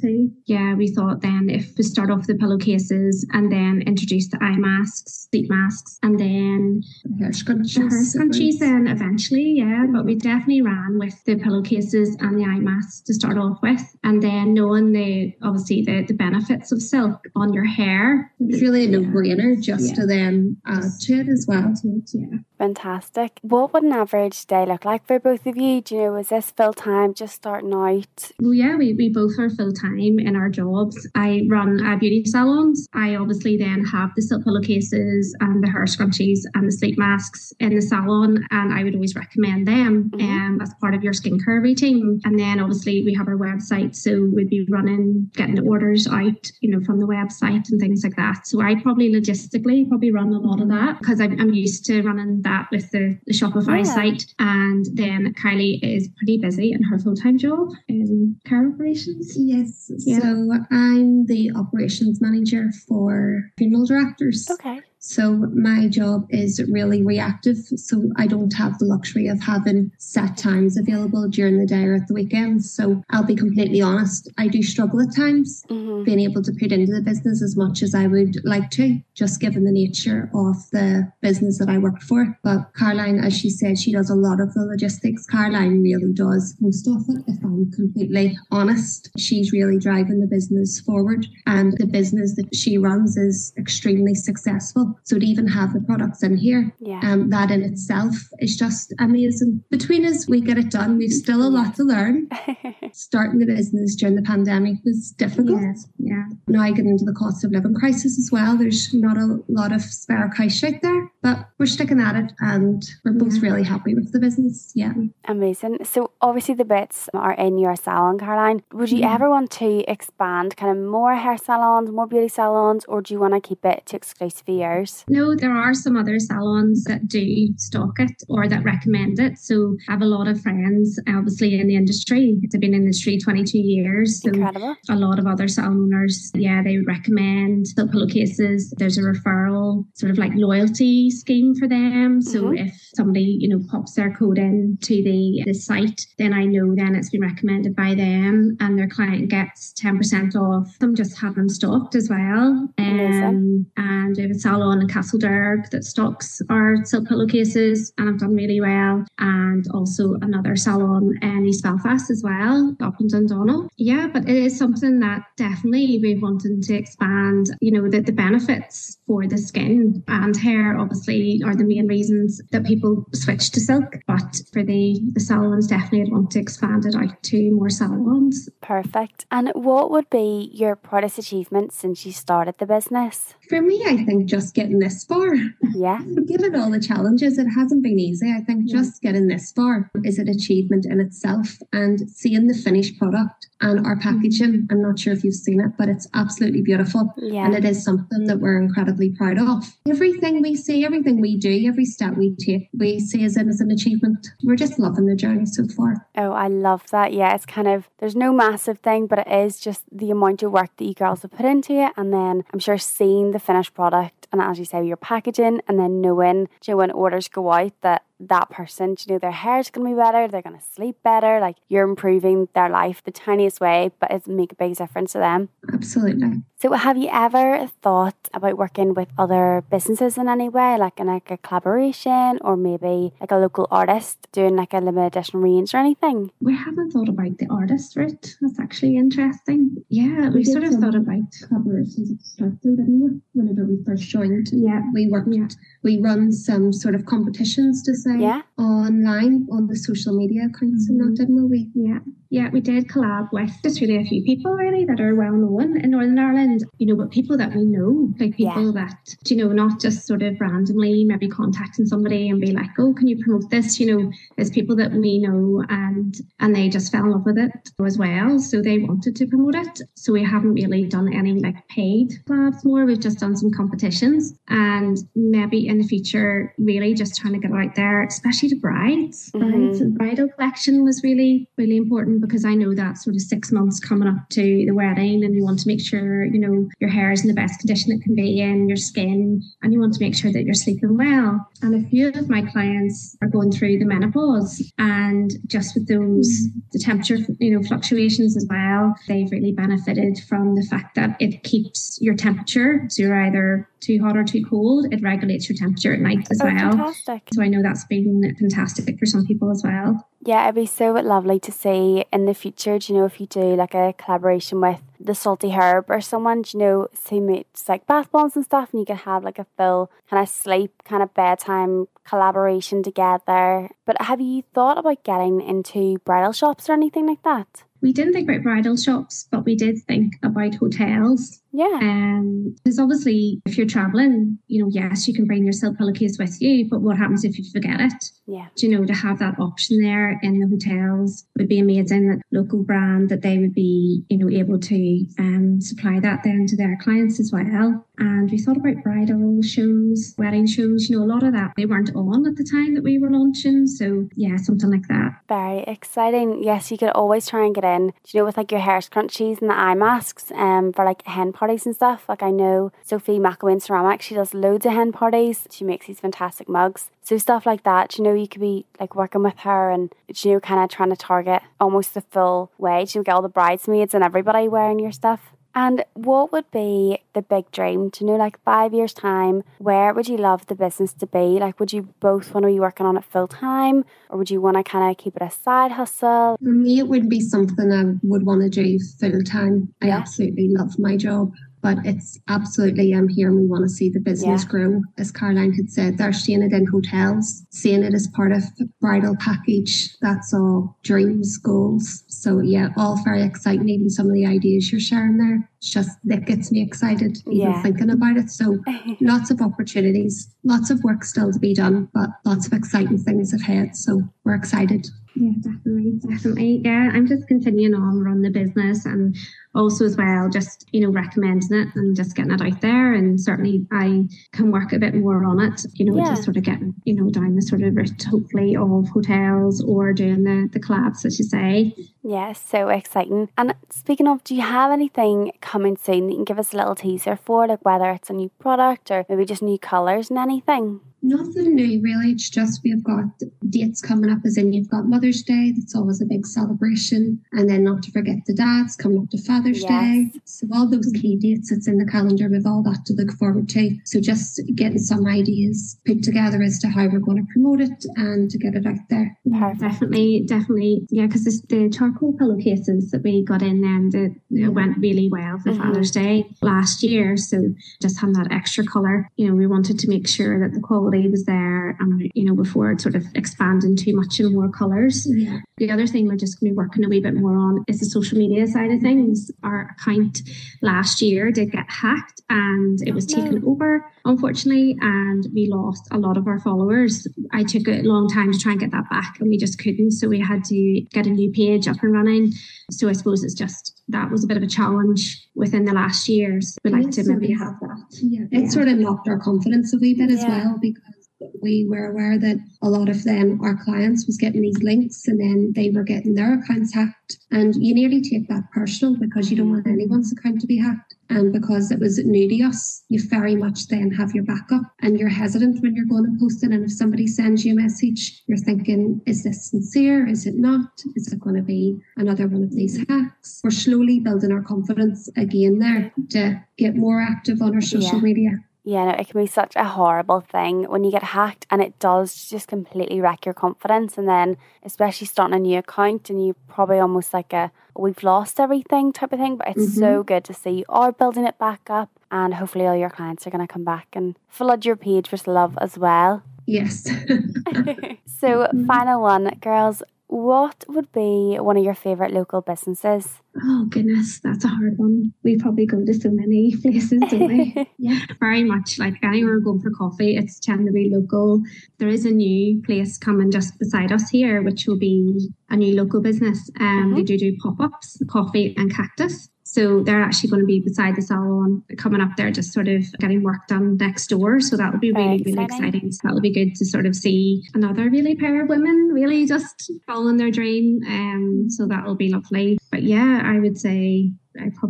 Yeah, 0.45 0.75
we 0.75 0.87
thought 0.87 1.21
then 1.21 1.49
if 1.49 1.77
we 1.77 1.83
start 1.83 2.09
off 2.09 2.27
the 2.27 2.35
pillowcases 2.35 3.25
and 3.33 3.51
then 3.51 3.83
introduce 3.85 4.29
the 4.29 4.37
eye 4.41 4.57
masks, 4.57 5.27
sleep 5.31 5.49
masks, 5.49 5.99
and 6.03 6.19
then 6.19 6.81
the 7.03 7.23
hair 7.23 7.31
scrunchies. 7.31 7.73
The 7.75 7.81
hair 7.81 8.03
scrunchies 8.03 8.59
then 8.59 8.87
eventually, 8.87 9.53
yeah. 9.57 9.85
But 9.91 10.05
we 10.05 10.15
definitely 10.15 10.61
ran 10.61 10.97
with 10.99 11.23
the 11.25 11.37
pillowcases 11.37 12.15
and 12.19 12.39
the 12.39 12.45
eye 12.45 12.59
masks 12.59 13.01
to 13.01 13.13
start 13.13 13.37
off 13.37 13.59
with. 13.61 13.81
And 14.03 14.21
then 14.21 14.53
knowing 14.53 14.91
the 14.91 15.33
obviously 15.41 15.83
the, 15.83 16.05
the 16.07 16.13
benefits 16.13 16.71
of 16.71 16.81
silk 16.81 17.25
on 17.35 17.53
your 17.53 17.65
hair. 17.65 18.31
It's 18.39 18.61
really 18.61 18.85
a 18.85 18.89
no 18.89 18.99
brainer 19.01 19.61
just 19.61 19.89
yeah. 19.89 19.95
to 19.95 20.05
then 20.05 20.57
add 20.65 20.91
to 21.01 21.13
it 21.13 21.27
as 21.27 21.45
well. 21.47 21.73
Yeah. 22.13 22.39
Fantastic. 22.63 23.39
What 23.41 23.73
would 23.73 23.83
an 23.83 23.91
average 23.91 24.45
day 24.45 24.65
look 24.65 24.85
like 24.85 25.05
for 25.05 25.19
both 25.19 25.45
of 25.45 25.57
you? 25.57 25.81
Do 25.81 25.95
you 25.95 26.01
know, 26.03 26.15
is 26.15 26.29
this 26.29 26.51
full 26.51 26.71
time 26.71 27.13
just 27.13 27.35
starting 27.35 27.73
out? 27.73 28.31
Well, 28.39 28.53
yeah, 28.53 28.77
we, 28.77 28.93
we 28.93 29.09
both 29.09 29.37
are 29.37 29.49
full 29.49 29.73
time 29.73 30.17
in 30.17 30.37
our 30.37 30.47
jobs. 30.47 30.95
I 31.13 31.45
run 31.49 31.85
a 31.85 31.97
beauty 31.97 32.23
salons. 32.23 32.87
I 32.93 33.17
obviously 33.17 33.57
then 33.57 33.83
have 33.83 34.11
the 34.15 34.21
silk 34.21 34.45
pillowcases 34.45 35.35
and 35.41 35.61
the 35.61 35.69
hair 35.69 35.83
scrunchies 35.83 36.39
and 36.53 36.65
the 36.65 36.71
sleep 36.71 36.97
masks 36.97 37.51
in 37.59 37.75
the 37.75 37.81
salon, 37.81 38.47
and 38.51 38.73
I 38.73 38.85
would 38.85 38.95
always 38.95 39.13
recommend 39.13 39.67
them 39.67 40.09
mm-hmm. 40.11 40.25
um, 40.25 40.61
as 40.61 40.73
part 40.79 40.95
of 40.95 41.03
your 41.03 41.11
skincare 41.11 41.61
routine. 41.61 42.21
And 42.23 42.39
then 42.39 42.61
obviously 42.61 43.03
we 43.03 43.13
have 43.15 43.27
our 43.27 43.35
website, 43.35 43.93
so 43.93 44.29
we'd 44.33 44.49
be 44.49 44.65
running, 44.69 45.29
getting 45.33 45.55
the 45.55 45.63
orders 45.63 46.07
out, 46.07 46.49
you 46.61 46.71
know, 46.71 46.81
from 46.85 47.01
the 47.01 47.07
website 47.07 47.69
and 47.69 47.81
things 47.81 48.05
like 48.05 48.15
that. 48.15 48.47
So 48.47 48.61
I 48.61 48.81
probably 48.81 49.11
logistically 49.11 49.89
probably 49.89 50.11
run 50.11 50.29
a 50.29 50.39
lot 50.39 50.61
of 50.61 50.69
that 50.69 50.99
because 50.99 51.19
I'm, 51.19 51.37
I'm 51.41 51.53
used 51.53 51.83
to 51.87 52.01
running 52.03 52.41
that 52.43 52.52
with 52.71 52.91
the, 52.91 53.19
the 53.25 53.33
Shopify 53.33 53.73
oh, 53.73 53.77
yeah. 53.77 53.83
site. 53.83 54.25
And 54.39 54.85
then 54.93 55.33
Kylie 55.33 55.79
is 55.81 56.09
pretty 56.17 56.37
busy 56.37 56.71
in 56.71 56.83
her 56.83 56.99
full 56.99 57.15
time 57.15 57.37
job 57.37 57.69
in 57.87 58.35
car 58.47 58.67
operations. 58.69 59.35
Yes. 59.37 59.91
Yeah. 59.99 60.19
So 60.19 60.51
I'm 60.71 61.25
the 61.25 61.51
operations 61.55 62.21
manager 62.21 62.69
for 62.87 63.41
funeral 63.57 63.85
directors. 63.85 64.47
Okay. 64.49 64.81
So 65.05 65.33
my 65.33 65.89
job 65.89 66.27
is 66.29 66.63
really 66.71 67.03
reactive. 67.03 67.57
So 67.57 68.09
I 68.15 68.25
don't 68.25 68.53
have 68.53 68.79
the 68.79 68.85
luxury 68.85 69.27
of 69.27 69.41
having 69.41 69.91
set 69.97 70.37
times 70.37 70.77
available 70.77 71.27
during 71.27 71.59
the 71.59 71.65
day 71.65 71.83
or 71.83 71.95
at 71.95 72.07
the 72.07 72.13
weekends. 72.13 72.73
So 72.73 73.03
I'll 73.09 73.25
be 73.25 73.35
completely 73.35 73.81
honest, 73.81 74.31
I 74.37 74.47
do 74.47 74.63
struggle 74.63 75.01
at 75.01 75.13
times 75.13 75.61
mm-hmm. 75.69 76.03
being 76.05 76.21
able 76.21 76.41
to 76.43 76.53
put 76.53 76.71
into 76.71 76.93
the 76.93 77.01
business 77.01 77.43
as 77.43 77.57
much 77.57 77.83
as 77.83 77.93
I 77.93 78.07
would 78.07 78.37
like 78.45 78.71
to, 78.71 78.97
just 79.13 79.41
given 79.41 79.65
the 79.65 79.73
nature 79.73 80.31
of 80.33 80.55
the 80.71 81.11
business 81.21 81.59
that 81.59 81.67
I 81.67 81.79
work 81.79 82.01
for. 82.01 82.39
But 82.41 82.71
Caroline, 82.73 83.19
as 83.19 83.37
she 83.37 83.49
said, 83.49 83.77
she 83.77 83.91
does 83.91 84.09
a 84.09 84.15
lot 84.15 84.39
of 84.39 84.53
the 84.53 84.63
logistics. 84.63 85.25
Caroline 85.25 85.83
really 85.83 86.13
does 86.13 86.55
most 86.61 86.87
of 86.87 87.03
it, 87.09 87.25
if 87.27 87.43
I'm 87.43 87.69
completely 87.71 88.37
honest. 88.51 89.09
She's 89.17 89.51
really 89.51 89.79
driving 89.79 90.21
the 90.21 90.27
business 90.27 90.79
forward 90.79 91.27
and 91.45 91.77
the 91.77 91.87
business 91.87 92.35
that 92.37 92.55
she 92.55 92.77
runs 92.77 93.17
is 93.17 93.51
extremely 93.57 94.15
successful. 94.15 94.92
So 95.03 95.19
to 95.19 95.25
even 95.25 95.47
have 95.47 95.73
the 95.73 95.81
products 95.81 96.23
in 96.23 96.37
here, 96.37 96.75
yeah. 96.79 96.99
um, 97.03 97.29
that 97.29 97.51
in 97.51 97.63
itself 97.63 98.15
is 98.39 98.55
just 98.55 98.93
amazing. 98.99 99.63
Between 99.69 100.05
us, 100.05 100.27
we 100.27 100.41
get 100.41 100.57
it 100.57 100.71
done. 100.71 100.97
We've 100.97 101.11
still 101.11 101.41
a 101.41 101.49
lot 101.49 101.75
to 101.75 101.83
learn. 101.83 102.29
Starting 102.93 103.39
the 103.39 103.45
business 103.45 103.95
during 103.95 104.15
the 104.15 104.21
pandemic 104.21 104.77
was 104.83 105.11
difficult. 105.11 105.61
Yes. 105.61 105.87
Yeah. 105.97 106.25
Now 106.47 106.61
I 106.61 106.71
get 106.71 106.85
into 106.85 107.05
the 107.05 107.13
cost 107.13 107.43
of 107.43 107.51
living 107.51 107.75
crisis 107.75 108.17
as 108.17 108.29
well. 108.31 108.57
There's 108.57 108.93
not 108.93 109.17
a 109.17 109.39
lot 109.47 109.71
of 109.71 109.81
spare 109.81 110.29
cash 110.35 110.63
out 110.63 110.81
there. 110.81 111.11
But 111.23 111.49
we're 111.57 111.65
sticking 111.65 112.01
at 112.01 112.15
it 112.15 112.33
and 112.39 112.83
we're 113.03 113.13
both 113.13 113.41
really 113.41 113.63
happy 113.63 113.95
with 113.95 114.11
the 114.11 114.19
business. 114.19 114.71
Yeah. 114.75 114.93
Amazing. 115.25 115.85
So 115.85 116.11
obviously 116.21 116.55
the 116.55 116.65
bits 116.65 117.09
are 117.13 117.33
in 117.33 117.57
your 117.57 117.75
salon, 117.75 118.19
Caroline. 118.19 118.61
Would 118.73 118.91
you 118.91 118.99
mm-hmm. 118.99 119.15
ever 119.15 119.29
want 119.29 119.49
to 119.51 119.89
expand 119.89 120.57
kind 120.57 120.77
of 120.77 120.83
more 120.83 121.15
hair 121.15 121.37
salons, 121.37 121.89
more 121.89 122.07
beauty 122.07 122.27
salons, 122.27 122.83
or 122.85 123.01
do 123.01 123.13
you 123.13 123.19
want 123.19 123.33
to 123.33 123.41
keep 123.41 123.65
it 123.65 123.85
to 123.87 123.95
exclusive 123.95 124.47
yours? 124.47 125.05
No, 125.07 125.35
there 125.35 125.55
are 125.55 125.73
some 125.73 125.95
other 125.95 126.19
salons 126.19 126.83
that 126.83 127.07
do 127.07 127.47
stock 127.57 127.99
it 127.99 128.21
or 128.27 128.47
that 128.47 128.63
recommend 128.63 129.19
it. 129.19 129.37
So 129.37 129.75
I 129.87 129.93
have 129.93 130.01
a 130.01 130.05
lot 130.05 130.27
of 130.27 130.41
friends, 130.41 130.99
obviously 131.07 131.59
in 131.59 131.67
the 131.67 131.75
industry. 131.75 132.37
They've 132.51 132.59
been 132.59 132.73
in 132.73 132.81
the 132.81 132.87
industry 132.87 133.17
22 133.17 133.57
years. 133.57 134.21
So 134.21 134.29
Incredible. 134.29 134.75
A 134.89 134.95
lot 134.95 135.19
of 135.19 135.25
other 135.25 135.47
salon 135.47 135.73
owners, 135.93 136.31
yeah, 136.35 136.61
they 136.61 136.79
recommend 136.79 137.67
the 137.75 137.87
pillowcases. 137.87 138.73
There's 138.77 138.97
a 138.97 139.01
referral 139.01 139.85
sort 139.93 140.11
of 140.11 140.17
like 140.17 140.31
loyalty 140.35 141.09
scheme 141.19 141.55
for 141.55 141.67
them. 141.67 142.21
So 142.21 142.43
mm-hmm. 142.43 142.67
if 142.67 142.89
somebody, 142.95 143.37
you 143.39 143.49
know, 143.49 143.61
pops 143.69 143.93
their 143.93 144.13
code 144.13 144.37
in 144.37 144.77
to 144.81 145.03
the, 145.03 145.43
the 145.45 145.53
site, 145.53 146.01
then 146.17 146.33
I 146.33 146.45
know 146.45 146.75
then 146.75 146.95
it's 146.95 147.09
been 147.09 147.21
recommended 147.21 147.75
by 147.75 147.95
them 147.95 148.57
and 148.59 148.77
their 148.77 148.89
client 148.89 149.29
gets 149.29 149.73
10% 149.73 150.35
off 150.35 150.77
them 150.79 150.95
just 150.95 151.19
have 151.19 151.35
them 151.35 151.49
stocked 151.49 151.95
as 151.95 152.09
well. 152.09 152.67
Um, 152.77 153.65
and 153.77 154.15
we 154.15 154.23
have 154.23 154.31
a 154.31 154.35
salon 154.35 154.81
in 154.81 154.87
Castle 154.87 155.13
Castlederg 155.13 155.69
that 155.71 155.83
stocks 155.83 156.41
our 156.49 156.83
silk 156.85 157.07
pillowcases 157.07 157.93
and 157.97 158.09
I've 158.09 158.19
done 158.19 158.35
really 158.35 158.61
well. 158.61 159.05
And 159.19 159.65
also 159.73 160.15
another 160.21 160.55
salon 160.55 161.17
in 161.21 161.45
East 161.45 161.63
Belfast 161.63 162.09
as 162.09 162.21
well, 162.23 162.75
up 162.81 162.95
in 162.99 163.07
Dundonald. 163.07 163.69
Yeah, 163.77 164.07
but 164.07 164.27
it 164.27 164.35
is 164.35 164.57
something 164.57 164.99
that 164.99 165.23
definitely 165.37 165.99
we're 166.01 166.19
wanting 166.19 166.61
to 166.61 166.75
expand, 166.75 167.47
you 167.61 167.71
know, 167.71 167.89
the, 167.89 168.01
the 168.01 168.11
benefits 168.11 168.97
for 169.07 169.27
the 169.27 169.37
skin 169.37 170.03
and 170.07 170.35
hair 170.35 170.77
obviously 170.77 171.02
are 171.09 171.55
the 171.55 171.63
main 171.65 171.87
reasons 171.87 172.41
that 172.51 172.65
people 172.65 173.05
switch 173.13 173.51
to 173.51 173.59
silk. 173.59 173.95
But 174.07 174.41
for 174.51 174.63
the, 174.63 174.99
the 175.13 175.19
salons, 175.19 175.67
definitely 175.67 176.01
I'd 176.01 176.11
want 176.11 176.31
to 176.31 176.39
expand 176.39 176.85
it 176.85 176.95
out 176.95 177.21
to 177.23 177.51
more 177.51 177.69
salons. 177.69 178.49
Perfect. 178.61 179.25
And 179.31 179.51
what 179.53 179.91
would 179.91 180.09
be 180.09 180.49
your 180.53 180.75
proudest 180.75 181.17
achievement 181.17 181.73
since 181.73 182.05
you 182.05 182.11
started 182.11 182.57
the 182.57 182.65
business? 182.65 183.35
For 183.53 183.61
me, 183.61 183.83
I 183.85 184.03
think 184.03 184.25
just 184.25 184.55
getting 184.55 184.79
this 184.79 185.03
far. 185.03 185.35
Yeah. 185.75 186.01
Given 186.27 186.55
all 186.55 186.71
the 186.71 186.79
challenges, 186.79 187.37
it 187.37 187.45
hasn't 187.55 187.83
been 187.83 187.99
easy. 187.99 188.33
I 188.35 188.41
think 188.41 188.63
yeah. 188.65 188.77
just 188.79 188.99
getting 189.03 189.27
this 189.27 189.51
far 189.51 189.91
is 190.03 190.17
an 190.17 190.27
achievement 190.27 190.87
in 190.87 190.99
itself 190.99 191.59
and 191.71 192.09
seeing 192.09 192.47
the 192.47 192.55
finished 192.55 192.97
product 192.97 193.49
and 193.61 193.85
our 193.85 193.95
mm-hmm. 193.95 194.17
packaging. 194.17 194.67
I'm 194.71 194.81
not 194.81 194.97
sure 194.97 195.13
if 195.13 195.23
you've 195.23 195.35
seen 195.35 195.61
it, 195.61 195.73
but 195.77 195.87
it's 195.87 196.07
absolutely 196.15 196.63
beautiful. 196.63 197.13
Yeah. 197.17 197.45
And 197.45 197.53
it 197.53 197.63
is 197.63 197.83
something 197.83 198.25
that 198.25 198.39
we're 198.39 198.59
incredibly 198.59 199.11
proud 199.11 199.37
of. 199.37 199.63
Everything 199.87 200.41
we 200.41 200.55
see, 200.55 200.83
everything 200.83 201.21
we 201.21 201.37
do, 201.37 201.67
every 201.67 201.85
step 201.85 202.17
we 202.17 202.35
take, 202.35 202.69
we 202.77 202.99
see 202.99 203.23
as 203.23 203.37
it 203.37 203.47
as 203.47 203.61
an 203.61 203.69
achievement. 203.69 204.27
We're 204.43 204.55
just 204.55 204.79
loving 204.79 205.05
the 205.05 205.15
journey 205.15 205.45
so 205.45 205.67
far. 205.77 206.07
Oh, 206.17 206.31
I 206.31 206.47
love 206.47 206.89
that. 206.89 207.13
Yeah, 207.13 207.35
it's 207.35 207.45
kind 207.45 207.67
of, 207.67 207.87
there's 207.99 208.15
no 208.15 208.33
massive 208.33 208.79
thing, 208.79 209.05
but 209.05 209.19
it 209.19 209.27
is 209.27 209.59
just 209.59 209.83
the 209.91 210.09
amount 210.09 210.41
of 210.41 210.51
work 210.51 210.75
that 210.77 210.85
you 210.85 210.95
girls 210.95 211.21
have 211.21 211.31
put 211.31 211.45
into 211.45 211.73
it. 211.73 211.93
And 211.95 212.11
then 212.11 212.43
I'm 212.51 212.59
sure 212.59 212.79
seeing 212.79 213.31
the 213.31 213.42
finished 213.43 213.73
product 213.73 214.23
and 214.33 214.41
as 214.41 214.57
you 214.57 214.65
say, 214.65 214.83
your 214.83 214.97
packaging 214.97 215.61
and 215.67 215.79
then 215.79 216.01
knowing, 216.01 216.49
you 216.65 216.73
know, 216.73 216.77
when 216.77 216.91
orders 216.91 217.27
go 217.27 217.51
out 217.51 217.73
that 217.81 218.03
that 218.29 218.49
person, 218.49 218.95
you 219.05 219.13
know, 219.13 219.19
their 219.19 219.31
hair's 219.31 219.69
going 219.69 219.87
to 219.87 219.95
be 219.95 219.99
better, 219.99 220.27
they're 220.27 220.41
going 220.41 220.57
to 220.57 220.65
sleep 220.75 220.97
better, 221.03 221.39
like 221.39 221.57
you're 221.67 221.87
improving 221.87 222.47
their 222.53 222.69
life 222.69 223.03
the 223.03 223.11
tiniest 223.11 223.59
way, 223.59 223.91
but 223.99 224.11
it's 224.11 224.27
make 224.27 224.51
a 224.51 224.55
big 224.55 224.75
difference 224.75 225.13
to 225.13 225.19
them. 225.19 225.49
Absolutely. 225.71 226.41
So, 226.63 226.71
have 226.71 226.97
you 226.97 227.09
ever 227.11 227.67
thought 227.81 228.29
about 228.33 228.57
working 228.57 228.93
with 228.93 229.09
other 229.17 229.65
businesses 229.69 230.17
in 230.17 230.29
any 230.29 230.47
way, 230.47 230.77
like 230.77 230.97
in 230.97 231.07
like 231.07 231.29
a 231.29 231.37
collaboration 231.37 232.39
or 232.39 232.55
maybe 232.55 233.13
like 233.19 233.31
a 233.31 233.37
local 233.37 233.67
artist 233.69 234.29
doing 234.31 234.55
like 234.55 234.73
a 234.73 234.77
limited 234.77 235.17
edition 235.17 235.41
range 235.41 235.73
or 235.73 235.77
anything? 235.77 236.31
We 236.39 236.55
haven't 236.55 236.91
thought 236.91 237.09
about 237.09 237.37
the 237.37 237.47
artist 237.49 237.97
route. 237.97 238.37
That's 238.39 238.59
actually 238.61 238.95
interesting. 238.95 239.83
Yeah, 239.89 240.29
we, 240.29 240.35
we 240.35 240.43
sort 240.45 240.63
of 240.63 240.75
thought 240.75 240.95
about 240.95 241.29
collaborations 241.43 242.11
at 242.11 242.19
the 242.19 242.23
start. 242.23 242.53
Whenever 242.63 243.65
we 243.65 243.83
first 243.85 244.03
joined, 244.03 244.47
yeah, 244.53 244.81
we 244.93 245.09
worked. 245.09 245.27
Yeah. 245.31 245.47
We 245.83 245.99
run 245.99 246.31
some 246.31 246.71
sort 246.71 246.95
of 246.95 247.05
competitions 247.05 247.83
to 247.83 247.93
say 247.93 248.12
yeah. 248.21 248.41
online 248.57 249.47
on 249.51 249.67
the 249.67 249.75
social 249.75 250.15
media 250.15 250.43
accounts 250.45 250.89
mm-hmm. 250.89 251.01
and 251.01 251.17
that, 251.17 251.23
didn't 251.25 251.49
we? 251.49 251.69
Yeah. 251.73 251.99
Yeah, 252.33 252.49
we 252.49 252.61
did 252.61 252.87
collab 252.87 253.31
with 253.31 253.51
just 253.61 253.79
really 253.79 253.97
a 253.97 254.03
few 254.03 254.23
people 254.23 254.53
really 254.53 254.85
that 254.85 254.99
are 254.99 255.13
well 255.13 255.33
known 255.33 255.79
in 255.79 255.91
Northern 255.91 256.17
Ireland, 256.17 256.65
you 256.79 256.87
know, 256.87 256.95
but 256.95 257.11
people 257.11 257.37
that 257.37 257.53
we 257.53 257.63
know, 257.63 258.11
like 258.19 258.35
people 258.35 258.73
yeah. 258.73 258.87
that, 258.87 259.15
you 259.25 259.37
know, 259.37 259.49
not 259.49 259.79
just 259.79 260.07
sort 260.07 260.23
of 260.23 260.41
randomly 260.41 261.05
maybe 261.05 261.27
contacting 261.27 261.85
somebody 261.85 262.29
and 262.29 262.41
be 262.41 262.51
like, 262.51 262.71
oh, 262.79 262.91
can 262.95 263.07
you 263.07 263.23
promote 263.23 263.51
this? 263.51 263.79
You 263.79 263.85
know, 263.95 264.11
there's 264.35 264.49
people 264.49 264.75
that 264.77 264.93
we 264.93 265.19
know 265.19 265.63
and 265.69 266.19
and 266.39 266.55
they 266.55 266.69
just 266.69 266.91
fell 266.91 267.03
in 267.03 267.11
love 267.11 267.23
with 267.23 267.37
it 267.37 267.51
as 267.85 267.99
well. 267.99 268.39
So 268.39 268.63
they 268.63 268.79
wanted 268.79 269.15
to 269.17 269.27
promote 269.27 269.53
it. 269.53 269.81
So 269.93 270.11
we 270.11 270.23
haven't 270.23 270.55
really 270.55 270.87
done 270.87 271.13
any 271.13 271.33
like 271.33 271.67
paid 271.67 272.13
collabs 272.25 272.65
more. 272.65 272.83
We've 272.85 272.99
just 272.99 273.19
done 273.19 273.37
some 273.37 273.51
competitions 273.51 274.33
and 274.47 274.97
maybe 275.15 275.67
in 275.67 275.77
the 275.77 275.83
future, 275.83 276.51
really 276.57 276.95
just 276.95 277.15
trying 277.15 277.33
to 277.33 277.47
get 277.47 277.55
out 277.55 277.75
there, 277.75 278.01
especially 278.01 278.49
to 278.49 278.55
brides. 278.55 279.29
Mm-hmm. 279.35 279.51
Brides 279.51 279.81
and 279.81 279.95
bridal 279.95 280.29
collection 280.29 280.83
was 280.83 281.03
really, 281.03 281.47
really 281.57 281.77
important 281.77 282.22
because 282.23 282.45
I 282.45 282.55
know 282.55 282.73
that 282.73 282.97
sort 282.97 283.15
of 283.15 283.21
six 283.21 283.51
months 283.51 283.79
coming 283.79 284.07
up 284.07 284.29
to 284.31 284.41
the 284.65 284.71
wedding 284.71 285.23
and 285.23 285.35
you 285.35 285.43
want 285.43 285.59
to 285.59 285.67
make 285.67 285.81
sure, 285.81 286.23
you 286.23 286.39
know, 286.39 286.69
your 286.79 286.89
hair 286.89 287.11
is 287.11 287.21
in 287.21 287.27
the 287.27 287.33
best 287.33 287.59
condition 287.59 287.91
it 287.91 288.01
can 288.01 288.15
be 288.15 288.39
in, 288.39 288.69
your 288.69 288.77
skin, 288.77 289.41
and 289.61 289.73
you 289.73 289.79
want 289.79 289.93
to 289.93 289.99
make 289.99 290.15
sure 290.15 290.31
that 290.31 290.43
you're 290.43 290.53
sleeping 290.53 290.97
well. 290.97 291.45
And 291.61 291.85
a 291.85 291.89
few 291.89 292.09
of 292.09 292.29
my 292.29 292.41
clients 292.41 293.17
are 293.21 293.27
going 293.27 293.51
through 293.51 293.79
the 293.79 293.85
menopause 293.85 294.71
and 294.77 295.31
just 295.47 295.75
with 295.75 295.87
those 295.87 296.47
the 296.71 296.79
temperature, 296.79 297.17
you 297.39 297.51
know, 297.51 297.67
fluctuations 297.67 298.37
as 298.37 298.47
well, 298.49 298.95
they've 299.07 299.31
really 299.31 299.51
benefited 299.51 300.17
from 300.27 300.55
the 300.55 300.65
fact 300.69 300.95
that 300.95 301.17
it 301.19 301.43
keeps 301.43 301.99
your 302.01 302.15
temperature. 302.15 302.85
So 302.89 303.03
you're 303.03 303.21
either 303.21 303.69
too 303.81 303.99
hot 304.01 304.15
or 304.15 304.23
too 304.23 304.43
cold, 304.49 304.87
it 304.91 305.01
regulates 305.01 305.49
your 305.49 305.57
temperature 305.57 305.93
at 305.93 305.99
night 305.99 306.25
as 306.31 306.39
oh, 306.41 306.45
well. 306.45 306.71
Fantastic. 306.71 307.27
So 307.33 307.43
I 307.43 307.47
know 307.47 307.61
that's 307.61 307.85
been 307.85 308.35
fantastic 308.39 308.97
for 308.97 309.05
some 309.05 309.25
people 309.25 309.51
as 309.51 309.61
well. 309.63 310.07
Yeah, 310.25 310.45
it'd 310.45 310.55
be 310.55 310.65
so 310.65 310.93
lovely 310.93 311.37
to 311.41 311.51
see 311.51 312.05
in 312.13 312.25
the 312.25 312.33
future, 312.33 312.79
do 312.79 312.93
you 312.93 312.99
know, 312.99 313.05
if 313.05 313.19
you 313.19 313.27
do 313.27 313.57
like 313.57 313.73
a 313.73 313.93
collaboration 313.97 314.61
with 314.61 314.81
the 315.05 315.15
Salty 315.15 315.51
Herb 315.51 315.85
or 315.89 316.01
someone, 316.01 316.43
you 316.53 316.59
know, 316.59 316.87
who 317.09 317.21
makes 317.21 317.67
like 317.67 317.85
bath 317.85 318.11
bombs 318.11 318.35
and 318.35 318.45
stuff, 318.45 318.71
and 318.71 318.79
you 318.79 318.85
could 318.85 319.03
have 319.03 319.23
like 319.23 319.39
a 319.39 319.47
full 319.57 319.91
kind 320.09 320.21
of 320.21 320.29
sleep, 320.29 320.83
kind 320.85 321.03
of 321.03 321.13
bedtime 321.13 321.87
collaboration 322.05 322.83
together. 322.83 323.69
But 323.85 324.01
have 324.01 324.21
you 324.21 324.43
thought 324.53 324.77
about 324.77 325.03
getting 325.03 325.41
into 325.41 325.97
bridal 326.05 326.31
shops 326.31 326.69
or 326.69 326.73
anything 326.73 327.07
like 327.07 327.23
that? 327.23 327.63
We 327.81 327.91
didn't 327.91 328.13
think 328.13 328.29
about 328.29 328.43
bridal 328.43 328.77
shops, 328.77 329.27
but 329.29 329.43
we 329.43 329.55
did 329.55 329.77
think 329.83 330.13
about 330.23 330.55
hotels 330.55 331.41
yeah. 331.53 331.79
Um, 331.81 332.55
because 332.63 332.79
obviously, 332.79 333.39
if 333.45 333.57
you're 333.57 333.67
traveling, 333.67 334.39
you 334.47 334.63
know, 334.63 334.69
yes, 334.71 335.07
you 335.07 335.13
can 335.13 335.25
bring 335.25 335.43
your 335.43 335.53
silk 335.53 335.77
pillowcase 335.77 336.17
with 336.17 336.41
you, 336.41 336.67
but 336.67 336.81
what 336.81 336.97
happens 336.97 337.23
if 337.23 337.37
you 337.37 337.45
forget 337.51 337.79
it? 337.79 338.11
Yeah. 338.25 338.47
Do 338.55 338.67
you 338.67 338.75
know, 338.75 338.85
to 338.85 338.93
have 338.93 339.19
that 339.19 339.39
option 339.39 339.79
there 339.79 340.19
in 340.23 340.39
the 340.39 340.47
hotels 340.47 341.25
would 341.37 341.47
be 341.47 341.59
amazing. 341.59 342.09
That 342.09 342.21
local 342.31 342.63
brand 342.63 343.09
that 343.09 343.21
they 343.21 343.37
would 343.37 343.53
be, 343.53 344.03
you 344.09 344.17
know, 344.17 344.31
able 344.31 344.59
to 344.59 344.75
um, 345.19 345.61
supply 345.61 345.99
that 345.99 346.21
then 346.23 346.45
to 346.47 346.55
their 346.55 346.77
clients 346.81 347.19
as 347.19 347.31
well. 347.31 347.85
And 347.97 348.31
we 348.31 348.39
thought 348.39 348.57
about 348.57 348.83
bridal 348.83 349.41
shows, 349.41 350.15
wedding 350.17 350.47
shows, 350.47 350.89
you 350.89 350.97
know, 350.97 351.05
a 351.05 351.11
lot 351.13 351.23
of 351.23 351.33
that 351.33 351.53
they 351.55 351.65
weren't 351.65 351.95
on 351.95 352.25
at 352.25 352.35
the 352.35 352.43
time 352.43 352.73
that 352.73 352.83
we 352.83 352.97
were 352.97 353.11
launching. 353.11 353.67
So, 353.67 354.07
yeah, 354.15 354.37
something 354.37 354.69
like 354.69 354.87
that. 354.87 355.19
Very 355.27 355.63
exciting. 355.63 356.43
Yes, 356.43 356.71
you 356.71 356.77
could 356.77 356.89
always 356.89 357.27
try 357.27 357.45
and 357.45 357.53
get 357.53 357.63
in, 357.63 357.87
Do 357.87 357.93
you 358.07 358.19
know, 358.19 358.25
with 358.25 358.37
like 358.37 358.51
your 358.51 358.61
hair 358.61 358.79
scrunchies 358.79 359.41
and 359.41 359.49
the 359.49 359.55
eye 359.55 359.75
masks 359.75 360.31
um, 360.35 360.73
for 360.73 360.85
like 360.85 361.05
hen 361.05 361.33
parties 361.33 361.65
and 361.65 361.75
stuff. 361.75 362.05
Like 362.09 362.23
I 362.23 362.31
know 362.31 362.71
Sophie 362.83 363.19
McElwain 363.19 363.61
Ceramic, 363.61 364.01
she 364.01 364.15
does 364.15 364.33
loads 364.33 364.65
of 364.65 364.73
hen 364.73 364.91
parties. 364.91 365.47
She 365.51 365.63
makes 365.63 365.87
these 365.87 365.99
fantastic 365.99 366.49
mugs. 366.49 366.89
So 367.03 367.17
stuff 367.17 367.45
like 367.45 367.63
that, 367.63 367.97
you 367.97 368.03
know, 368.03 368.13
you 368.13 368.27
could 368.27 368.41
be 368.41 368.65
like 368.79 368.95
working 368.95 369.23
with 369.23 369.39
her 369.39 369.69
and 369.69 369.93
you 370.07 370.33
know, 370.33 370.39
kind 370.39 370.63
of 370.63 370.69
trying 370.69 370.89
to 370.89 370.95
target 370.95 371.41
almost 371.59 371.93
the 371.93 372.01
full 372.01 372.51
way. 372.57 372.85
You 372.89 372.99
know, 372.99 373.03
get 373.03 373.13
all 373.13 373.21
the 373.21 373.29
bridesmaids 373.29 373.93
and 373.93 374.03
everybody 374.03 374.47
wearing 374.47 374.79
your 374.79 374.91
stuff. 374.91 375.33
And 375.55 375.85
what 375.93 376.31
would 376.31 376.49
be 376.49 376.99
the 377.13 377.21
big 377.21 377.51
dream 377.51 377.91
to 377.91 378.05
know, 378.05 378.15
like 378.15 378.41
five 378.43 378.73
years' 378.73 378.93
time, 378.93 379.43
where 379.59 379.93
would 379.93 380.07
you 380.07 380.17
love 380.17 380.47
the 380.47 380.55
business 380.55 380.93
to 380.93 381.05
be? 381.05 381.37
Like, 381.39 381.59
would 381.59 381.71
you 381.71 381.93
both 381.99 382.33
want 382.33 382.45
to 382.45 382.47
be 382.47 382.59
working 382.59 382.87
on 382.87 382.97
it 382.97 383.05
full 383.05 383.27
time 383.27 383.85
or 384.09 384.17
would 384.17 384.31
you 384.31 384.41
want 384.41 384.57
to 384.57 384.63
kind 384.63 384.89
of 384.89 384.97
keep 384.97 385.15
it 385.15 385.21
a 385.21 385.29
side 385.29 385.73
hustle? 385.73 386.37
For 386.41 386.49
me, 386.49 386.79
it 386.79 386.87
would 386.87 387.07
be 387.07 387.19
something 387.19 387.71
I 387.71 387.99
would 388.01 388.25
want 388.25 388.41
to 388.41 388.49
do 388.49 388.79
full 388.99 389.21
time. 389.21 389.73
I 389.81 389.89
absolutely 389.89 390.49
love 390.49 390.79
my 390.79 390.97
job 390.97 391.31
but 391.63 391.77
it's 391.85 392.19
absolutely 392.27 392.91
I'm 392.91 393.07
here 393.07 393.29
and 393.29 393.39
we 393.39 393.47
want 393.47 393.63
to 393.63 393.69
see 393.69 393.89
the 393.89 394.01
business 394.01 394.43
yeah. 394.43 394.49
grow. 394.49 394.81
As 394.97 395.11
Caroline 395.11 395.53
had 395.53 395.71
said, 395.71 395.97
they're 395.97 396.11
seeing 396.11 396.43
it 396.43 396.51
in 396.51 396.67
hotels, 396.67 397.45
seeing 397.51 397.83
it 397.83 397.93
as 397.93 398.07
part 398.07 398.33
of 398.33 398.43
bridal 398.81 399.15
package. 399.19 399.97
That's 400.01 400.33
all 400.33 400.77
dreams, 400.83 401.37
goals. 401.37 402.03
So 402.07 402.41
yeah, 402.41 402.69
all 402.75 403.01
very 403.05 403.23
exciting. 403.23 403.69
Even 403.69 403.89
some 403.89 404.07
of 404.07 404.13
the 404.13 404.25
ideas 404.25 404.71
you're 404.71 404.81
sharing 404.81 405.17
there, 405.17 405.49
it's 405.57 405.71
just 405.71 405.97
that 406.03 406.25
gets 406.25 406.51
me 406.51 406.61
excited 406.61 407.17
even 407.27 407.51
yeah. 407.51 407.61
thinking 407.61 407.89
about 407.89 408.17
it. 408.17 408.29
So 408.29 408.59
lots 409.01 409.31
of 409.31 409.41
opportunities, 409.41 410.29
lots 410.43 410.69
of 410.69 410.83
work 410.83 411.05
still 411.05 411.31
to 411.31 411.39
be 411.39 411.53
done, 411.53 411.87
but 411.93 412.09
lots 412.25 412.45
of 412.45 412.51
exciting 412.51 412.97
things 412.97 413.33
ahead. 413.33 413.77
So 413.77 414.01
we're 414.23 414.35
excited. 414.35 414.87
Yeah, 415.15 415.31
definitely, 415.41 415.99
definitely. 416.07 416.61
Yeah, 416.63 416.89
I'm 416.91 417.07
just 417.07 417.27
continuing 417.27 417.75
on 417.75 417.99
run 417.99 418.21
the 418.21 418.29
business 418.31 418.85
and 418.85 419.15
also 419.55 419.85
as 419.85 419.95
well 419.95 420.29
just 420.29 420.67
you 420.71 420.81
know 420.81 420.89
recommending 420.89 421.53
it 421.53 421.67
and 421.75 421.95
just 421.95 422.15
getting 422.15 422.31
it 422.31 422.41
out 422.41 422.61
there 422.61 422.93
and 422.93 423.19
certainly 423.19 423.65
I 423.71 424.07
can 424.31 424.51
work 424.51 424.73
a 424.73 424.79
bit 424.79 424.95
more 424.95 425.23
on 425.23 425.39
it 425.39 425.61
you 425.73 425.85
know 425.85 425.97
yeah. 425.97 426.09
just 426.09 426.23
sort 426.23 426.37
of 426.37 426.43
getting 426.43 426.73
you 426.85 426.95
know 426.95 427.09
down 427.09 427.35
the 427.35 427.41
sort 427.41 427.61
of 427.61 427.75
route 427.75 428.03
hopefully 428.03 428.55
of 428.55 428.89
hotels 428.89 429.63
or 429.63 429.93
doing 429.93 430.23
the 430.23 430.49
the 430.51 430.59
collabs 430.59 431.05
as 431.05 431.19
you 431.19 431.25
say 431.25 431.73
yeah 432.03 432.33
so 432.33 432.69
exciting 432.69 433.29
and 433.37 433.53
speaking 433.69 434.07
of 434.07 434.23
do 434.23 434.35
you 434.35 434.41
have 434.41 434.71
anything 434.71 435.31
coming 435.41 435.77
soon 435.77 436.07
that 436.07 436.13
you 436.13 436.17
can 436.17 436.25
give 436.25 436.39
us 436.39 436.53
a 436.53 436.57
little 436.57 436.75
teaser 436.75 437.15
for 437.15 437.47
like 437.47 437.63
whether 437.63 437.91
it's 437.91 438.09
a 438.09 438.13
new 438.13 438.29
product 438.39 438.89
or 438.89 439.05
maybe 439.07 439.25
just 439.25 439.43
new 439.43 439.59
colours 439.59 440.09
and 440.09 440.17
anything 440.17 440.81
Nothing 441.05 441.55
new, 441.55 441.81
really. 441.81 442.11
It's 442.11 442.29
just 442.29 442.61
we've 442.63 442.81
got 442.81 443.03
dates 443.49 443.81
coming 443.81 444.09
up, 444.09 444.19
as 444.25 444.37
in 444.37 444.53
you've 444.53 444.69
got 444.69 444.85
Mother's 444.85 445.21
Day, 445.21 445.51
that's 445.51 445.75
always 445.75 446.01
a 446.01 446.05
big 446.05 446.25
celebration. 446.25 447.21
And 447.33 447.49
then, 447.49 447.65
not 447.65 447.83
to 447.83 447.91
forget 447.91 448.19
the 448.25 448.33
dads 448.33 448.77
coming 448.77 448.99
up 448.99 449.09
to 449.09 449.21
Father's 449.21 449.61
yes. 449.63 449.69
Day. 449.69 450.19
So, 450.23 450.47
all 450.53 450.69
those 450.69 450.89
key 450.95 451.17
dates 451.17 451.49
that's 451.49 451.67
in 451.67 451.77
the 451.77 451.91
calendar, 451.91 452.29
with 452.29 452.47
all 452.47 452.63
that 452.63 452.85
to 452.85 452.93
look 452.93 453.11
forward 453.17 453.49
to. 453.49 453.77
So, 453.83 453.99
just 453.99 454.39
getting 454.55 454.79
some 454.79 455.05
ideas 455.05 455.77
put 455.85 456.03
together 456.03 456.41
as 456.41 456.57
to 456.59 456.69
how 456.69 456.87
we're 456.87 456.99
going 456.99 457.17
to 457.17 457.33
promote 457.33 457.59
it 457.59 457.85
and 457.97 458.29
to 458.29 458.37
get 458.37 458.55
it 458.55 458.65
out 458.65 458.87
there. 458.89 459.17
Yeah, 459.25 459.53
Definitely, 459.59 460.23
definitely. 460.25 460.87
Yeah, 460.89 461.07
because 461.07 461.41
the 461.41 461.69
charcoal 461.69 462.13
pillowcases 462.13 462.91
that 462.91 463.03
we 463.03 463.25
got 463.25 463.41
in 463.41 463.59
then 463.59 463.91
it, 463.93 464.13
it 464.31 464.49
went 464.49 464.77
really 464.77 465.09
well 465.09 465.37
for 465.39 465.51
mm-hmm. 465.51 465.63
Father's 465.63 465.91
Day 465.91 466.29
last 466.41 466.81
year. 466.81 467.17
So, 467.17 467.53
just 467.81 467.99
having 467.99 468.13
that 468.13 468.31
extra 468.31 468.65
colour, 468.65 469.09
you 469.17 469.27
know, 469.27 469.35
we 469.35 469.47
wanted 469.47 469.79
to 469.79 469.89
make 469.89 470.07
sure 470.07 470.39
that 470.39 470.53
the 470.53 470.61
quality 470.61 470.92
was 471.01 471.25
there 471.25 471.75
and 471.79 472.09
you 472.13 472.25
know 472.25 472.35
before 472.35 472.71
it 472.71 472.81
sort 472.81 472.95
of 472.95 473.05
expanding 473.15 473.75
too 473.75 473.95
much 473.95 474.19
in 474.19 474.33
more 474.33 474.49
colours. 474.49 475.07
Yeah. 475.09 475.39
The 475.57 475.71
other 475.71 475.87
thing 475.87 476.07
we're 476.07 476.15
just 476.15 476.39
going 476.39 476.49
to 476.49 476.53
be 476.53 476.57
working 476.57 476.85
a 476.85 476.89
wee 476.89 476.99
bit 476.99 477.15
more 477.15 477.37
on 477.37 477.63
is 477.67 477.79
the 477.79 477.85
social 477.85 478.17
media 478.17 478.47
side 478.47 478.71
of 478.71 478.81
things. 478.81 479.31
Our 479.43 479.75
account 479.77 480.21
last 480.61 481.01
year 481.01 481.31
did 481.31 481.51
get 481.51 481.69
hacked 481.69 482.21
and 482.29 482.79
it 482.87 482.93
was 482.93 483.11
oh, 483.13 483.15
taken 483.15 483.43
over 483.45 483.85
unfortunately 484.05 484.77
and 484.81 485.27
we 485.33 485.47
lost 485.47 485.87
a 485.91 485.97
lot 485.97 486.17
of 486.17 486.27
our 486.27 486.39
followers. 486.39 487.07
I 487.31 487.43
took 487.43 487.67
a 487.67 487.81
long 487.81 488.09
time 488.09 488.31
to 488.31 488.39
try 488.39 488.53
and 488.53 488.61
get 488.61 488.71
that 488.71 488.89
back 488.89 489.19
and 489.19 489.29
we 489.29 489.37
just 489.37 489.59
couldn't 489.59 489.91
so 489.91 490.07
we 490.07 490.19
had 490.19 490.43
to 490.45 490.81
get 490.91 491.05
a 491.05 491.09
new 491.09 491.31
page 491.31 491.67
up 491.67 491.81
and 491.81 491.93
running. 491.93 492.31
So 492.71 492.89
I 492.89 492.93
suppose 492.93 493.23
it's 493.23 493.33
just 493.33 493.82
that 493.89 494.09
was 494.09 494.23
a 494.23 494.27
bit 494.27 494.37
of 494.37 494.43
a 494.43 494.47
challenge 494.47 495.27
within 495.35 495.65
the 495.65 495.73
last 495.73 496.07
years. 496.07 496.57
We 496.63 496.71
like 496.71 496.91
to 496.91 497.03
maybe 497.03 497.33
have 497.33 497.59
that. 497.59 497.85
Yeah, 498.01 498.25
it 498.31 498.43
yeah. 498.43 498.49
sort 498.49 498.67
of 498.67 498.77
knocked 498.77 499.07
our 499.07 499.19
confidence 499.19 499.73
a 499.73 499.77
wee 499.77 499.93
bit 499.93 500.09
as 500.09 500.23
well 500.23 500.57
because 500.61 501.02
we 501.43 501.67
were 501.69 501.91
aware 501.91 502.17
that 502.17 502.37
a 502.61 502.69
lot 502.69 502.89
of 502.89 503.03
them, 503.03 503.39
our 503.41 503.55
clients, 503.63 504.07
was 504.07 504.17
getting 504.17 504.41
these 504.41 504.63
links 504.63 505.07
and 505.07 505.19
then 505.19 505.51
they 505.53 505.69
were 505.69 505.83
getting 505.83 506.15
their 506.15 506.39
accounts 506.39 506.73
hacked. 506.73 507.17
And 507.31 507.53
you 507.55 507.75
nearly 507.75 508.01
take 508.01 508.27
that 508.29 508.49
personal 508.51 508.97
because 508.97 509.29
you 509.29 509.37
don't 509.37 509.51
want 509.51 509.67
anyone's 509.67 510.11
account 510.11 510.39
to 510.41 510.47
be 510.47 510.57
hacked. 510.57 510.95
And 511.09 511.33
because 511.33 511.69
it 511.69 511.79
was 511.79 511.99
new 511.99 512.29
to 512.29 512.43
us, 512.45 512.83
you 512.87 512.99
very 513.07 513.35
much 513.35 513.67
then 513.67 513.91
have 513.91 514.15
your 514.15 514.23
backup 514.23 514.63
and 514.81 514.97
you're 514.97 515.09
hesitant 515.09 515.61
when 515.61 515.75
you're 515.75 515.85
going 515.85 516.05
to 516.05 516.19
post 516.19 516.43
it. 516.43 516.51
And 516.51 516.63
if 516.63 516.71
somebody 516.71 517.05
sends 517.05 517.45
you 517.45 517.53
a 517.53 517.61
message, 517.61 518.23
you're 518.25 518.37
thinking, 518.37 519.01
is 519.05 519.23
this 519.23 519.51
sincere? 519.51 520.07
Is 520.07 520.25
it 520.25 520.35
not? 520.35 520.71
Is 520.95 521.11
it 521.11 521.19
going 521.19 521.35
to 521.35 521.43
be 521.43 521.79
another 521.97 522.27
one 522.27 522.43
of 522.43 522.51
these 522.51 522.77
hacks? 522.87 523.41
We're 523.43 523.51
slowly 523.51 523.99
building 523.99 524.31
our 524.31 524.41
confidence 524.41 525.09
again 525.17 525.59
there 525.59 525.93
to 526.11 526.41
get 526.57 526.75
more 526.75 527.01
active 527.01 527.41
on 527.41 527.53
our 527.53 527.61
social 527.61 527.97
yeah. 527.97 528.03
media. 528.03 528.31
Yeah, 528.65 528.85
no, 528.85 528.91
it 528.91 529.09
can 529.09 529.19
be 529.19 529.27
such 529.27 529.57
a 529.57 529.65
horrible 529.65 530.21
thing 530.21 530.63
when 530.69 530.85
you 530.85 530.91
get 530.91 531.03
hacked 531.03 531.45
and 531.51 531.61
it 531.61 531.77
does 531.79 532.29
just 532.29 532.47
completely 532.47 533.01
wreck 533.01 533.25
your 533.25 533.33
confidence. 533.33 533.97
And 533.97 534.07
then, 534.07 534.37
especially 534.63 535.07
starting 535.07 535.35
a 535.35 535.39
new 535.39 535.57
account, 535.59 536.09
and 536.09 536.25
you 536.25 536.35
probably 536.47 536.79
almost 536.79 537.13
like 537.13 537.33
a 537.33 537.51
we've 537.77 538.01
lost 538.03 538.39
everything 538.39 538.93
type 538.93 539.11
of 539.11 539.19
thing. 539.19 539.35
But 539.35 539.49
it's 539.49 539.71
mm-hmm. 539.71 539.79
so 539.79 540.03
good 540.03 540.23
to 540.25 540.33
see 540.33 540.51
you 540.51 540.65
are 540.69 540.93
building 540.93 541.25
it 541.25 541.37
back 541.37 541.69
up, 541.69 541.89
and 542.09 542.35
hopefully, 542.35 542.65
all 542.65 542.75
your 542.75 542.89
clients 542.89 543.27
are 543.27 543.31
going 543.31 543.45
to 543.45 543.51
come 543.51 543.65
back 543.65 543.87
and 543.93 544.15
flood 544.29 544.65
your 544.65 544.77
page 544.77 545.11
with 545.11 545.27
love 545.27 545.57
as 545.59 545.77
well. 545.77 546.23
Yes. 546.45 546.89
so, 548.05 548.47
final 548.65 549.01
one, 549.01 549.37
girls, 549.41 549.83
what 550.13 550.63
would 550.67 550.91
be 550.91 551.37
one 551.39 551.57
of 551.57 551.63
your 551.63 551.73
favourite 551.73 552.13
local 552.13 552.39
businesses? 552.41 553.19
Oh 553.43 553.65
goodness, 553.65 554.19
that's 554.23 554.45
a 554.45 554.47
hard 554.47 554.77
one. 554.77 555.11
We 555.23 555.37
probably 555.37 555.65
go 555.65 555.83
to 555.83 555.93
so 555.93 556.11
many 556.11 556.55
places, 556.61 557.01
don't 557.09 557.27
we? 557.27 557.67
yeah, 557.79 557.99
very 558.19 558.43
much 558.43 558.77
like 558.77 558.93
anywhere 559.01 559.33
we're 559.33 559.39
going 559.39 559.61
for 559.61 559.71
coffee, 559.71 560.15
it's 560.15 560.39
tend 560.39 560.67
to 560.67 560.71
be 560.71 560.91
local. 560.93 561.41
There 561.79 561.87
is 561.87 562.05
a 562.05 562.11
new 562.11 562.61
place 562.61 562.99
coming 562.99 563.31
just 563.31 563.57
beside 563.57 563.91
us 563.91 564.07
here, 564.11 564.43
which 564.43 564.67
will 564.67 564.77
be 564.77 565.31
a 565.49 565.55
new 565.55 565.75
local 565.75 565.99
business. 565.99 566.47
Um, 566.59 566.67
mm-hmm. 566.67 566.95
they 566.95 567.01
do 567.03 567.17
do 567.17 567.35
pop 567.41 567.59
ups, 567.59 567.99
coffee 568.07 568.53
and 568.55 568.71
cactus. 568.71 569.29
So 569.53 569.83
they're 569.83 570.01
actually 570.01 570.31
going 570.31 570.41
to 570.41 570.47
be 570.47 570.61
beside 570.61 570.95
the 570.95 571.03
salon 571.03 571.61
coming 571.77 572.01
up 572.01 572.09
there, 572.17 572.31
just 572.31 572.53
sort 572.53 572.67
of 572.67 572.83
getting 572.97 573.21
work 573.21 573.45
done 573.47 573.77
next 573.77 574.07
door. 574.07 574.39
So 574.39 574.57
that 574.57 574.71
would 574.71 574.81
be 574.81 574.91
really, 574.91 575.21
really 575.23 575.43
exciting. 575.43 575.91
So 575.91 576.07
that 576.07 576.15
would 576.15 576.23
be 576.23 576.33
good 576.33 576.55
to 576.55 576.65
sort 576.65 576.87
of 576.87 576.95
see 576.95 577.43
another 577.53 577.87
really 577.87 578.15
pair 578.15 578.41
of 578.41 578.49
women 578.49 578.89
really 578.91 579.27
just 579.27 579.71
following 579.85 580.17
their 580.17 580.31
dream. 580.31 580.79
Um, 580.87 581.45
so 581.49 581.67
that 581.67 581.85
will 581.85 581.93
be 581.93 582.09
lovely. 582.09 582.57
But 582.71 582.81
yeah, 582.81 583.21
I 583.23 583.37
would 583.37 583.59
say 583.59 584.09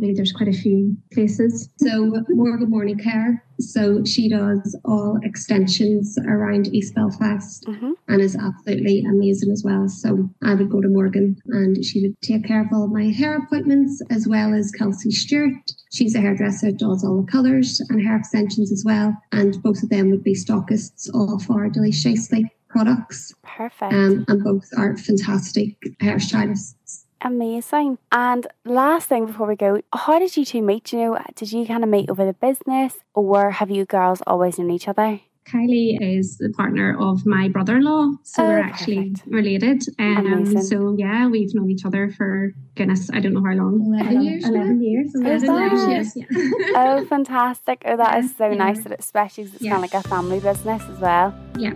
probably 0.04 0.16
there's 0.16 0.34
quite 0.34 0.50
a 0.50 0.54
few 0.54 0.98
places. 1.14 1.70
So 1.78 2.12
Morgan 2.30 2.70
Morning 2.70 2.98
Care. 2.98 3.44
So 3.60 4.04
she 4.04 4.28
does 4.28 4.78
all 4.84 5.18
extensions 5.24 6.18
around 6.28 6.68
East 6.74 6.96
Belfast 6.96 7.64
mm-hmm. 7.66 7.92
and 8.10 8.22
is 8.22 8.36
absolutely 8.36 9.06
amazing 9.08 9.52
as 9.52 9.64
well. 9.64 9.88
So 9.88 10.30
I 10.44 10.56
would 10.56 10.70
go 10.70 10.82
to 10.82 10.90
Morgan 10.90 11.38
and 11.48 11.86
she 11.86 12.02
would 12.02 12.20
take 12.22 12.46
care 12.46 12.62
of 12.62 12.68
all 12.74 12.88
my 12.88 13.12
hair 13.12 13.38
appointments 13.38 14.02
as 14.10 14.28
well 14.28 14.54
as 14.54 14.72
Kelsey 14.72 15.12
Stewart. 15.12 15.54
She's 15.94 16.16
a 16.16 16.20
hairdresser, 16.20 16.72
does 16.72 17.06
all 17.06 17.22
the 17.22 17.32
colours 17.32 17.80
and 17.90 18.06
hair 18.06 18.18
extensions 18.18 18.72
as 18.72 18.84
well. 18.86 19.16
And 19.32 19.62
both 19.64 19.84
of 19.84 19.90
them 19.90 20.10
would 20.10 20.24
be 20.24 20.36
stockists 20.36 21.10
all 21.14 21.40
for 21.40 21.70
Delicious 21.70 22.28
Sleep 22.28 22.48
products. 22.68 23.34
Perfect. 23.44 23.94
Um, 23.94 24.26
and 24.28 24.44
both 24.44 24.68
are 24.76 24.98
fantastic 24.98 25.78
hairstylists. 26.02 27.03
Amazing. 27.24 27.98
And 28.12 28.46
last 28.66 29.08
thing 29.08 29.26
before 29.26 29.48
we 29.48 29.56
go, 29.56 29.82
how 29.94 30.20
did 30.20 30.36
you 30.36 30.44
two 30.44 30.62
meet? 30.62 30.92
You 30.92 31.00
know, 31.00 31.20
did 31.36 31.52
you 31.52 31.66
kind 31.66 31.84
of 31.84 31.90
meet 31.90 32.10
over 32.10 32.26
the 32.26 32.34
business 32.34 32.98
or 33.14 33.52
have 33.52 33.72
you 33.72 33.86
girls 33.86 34.22
always 34.28 34.60
known 34.60 34.72
each 34.72 34.88
other? 34.88 35.22
Kylie 35.46 35.98
is 36.02 36.38
the 36.38 36.50
partner 36.50 36.98
of 36.98 37.26
my 37.26 37.50
brother-in-law, 37.50 38.14
so 38.24 38.44
oh, 38.44 38.48
we're 38.48 38.60
actually 38.60 39.10
perfect. 39.12 39.28
related. 39.28 39.84
Um, 40.00 40.62
so 40.62 40.96
yeah, 40.98 41.28
we've 41.28 41.54
known 41.54 41.70
each 41.70 41.86
other 41.86 42.10
for 42.10 42.54
goodness, 42.76 43.10
I 43.12 43.20
don't 43.20 43.34
know 43.34 43.44
how 43.44 43.54
long. 43.54 43.94
Eleven 43.94 44.22
years. 44.22 44.48
Eleven 44.48 44.82
years. 44.82 45.14
Eleven 45.14 45.90
years. 45.90 46.16
Yes. 46.16 46.16
Yeah. 46.16 46.26
oh, 46.76 47.06
fantastic! 47.10 47.82
Oh, 47.86 47.98
that 47.98 48.24
is 48.24 48.36
so 48.36 48.50
yeah. 48.50 48.56
nice 48.56 48.84
that 48.84 48.98
especially 48.98 49.44
because 49.44 49.56
it's 49.56 49.66
yeah. 49.66 49.72
kind 49.74 49.84
of 49.84 49.94
like 49.94 50.06
a 50.06 50.08
family 50.08 50.40
business 50.40 50.82
as 50.84 51.00
well. 51.00 51.36
Yeah. 51.58 51.74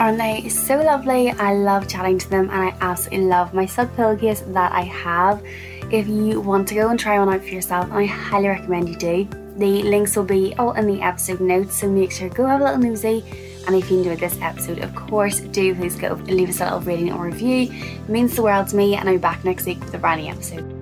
Aren't 0.00 0.16
they 0.16 0.48
so 0.48 0.80
lovely? 0.80 1.30
I 1.30 1.52
love 1.52 1.86
chatting 1.86 2.16
to 2.20 2.30
them, 2.30 2.48
and 2.48 2.58
I 2.58 2.74
absolutely 2.80 3.26
love 3.26 3.52
my 3.52 3.66
pillowcase 3.66 4.40
that 4.40 4.72
I 4.72 4.80
have. 4.80 5.44
If 5.92 6.08
you 6.08 6.40
want 6.40 6.68
to 6.68 6.74
go 6.74 6.88
and 6.88 6.98
try 6.98 7.18
one 7.18 7.28
out 7.28 7.42
for 7.42 7.48
yourself, 7.48 7.92
I 7.92 8.06
highly 8.06 8.48
recommend 8.48 8.88
you 8.88 8.96
do. 8.96 9.28
The 9.56 9.82
links 9.82 10.16
will 10.16 10.24
be 10.24 10.54
all 10.54 10.72
in 10.72 10.86
the 10.86 11.02
episode 11.02 11.40
notes, 11.40 11.78
so 11.78 11.86
make 11.86 12.12
sure 12.12 12.30
go 12.30 12.46
have 12.46 12.62
a 12.62 12.64
little 12.64 12.80
nosy. 12.80 13.22
And 13.66 13.76
if 13.76 13.90
you 13.90 13.98
enjoyed 13.98 14.20
this 14.20 14.38
episode, 14.40 14.78
of 14.78 14.94
course, 14.94 15.40
do 15.40 15.74
please 15.74 15.96
go 15.96 16.14
and 16.14 16.30
leave 16.30 16.48
us 16.48 16.62
a 16.62 16.64
little 16.64 16.80
rating 16.80 17.12
or 17.12 17.26
review. 17.26 17.68
It 17.70 18.08
means 18.08 18.34
the 18.34 18.42
world 18.42 18.68
to 18.68 18.76
me, 18.76 18.96
and 18.96 19.06
I'll 19.06 19.16
be 19.16 19.20
back 19.20 19.44
next 19.44 19.66
week 19.66 19.80
with 19.80 19.92
a 19.92 19.98
brand 19.98 20.22
new 20.22 20.32
episode. 20.32 20.79